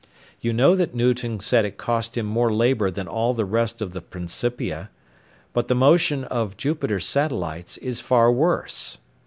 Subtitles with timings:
[0.39, 3.93] You know that Newton said it cost him more labour than all the rest of
[3.93, 4.89] the Principia.
[5.53, 8.97] But the motion of Jupiter's satellites is far worse.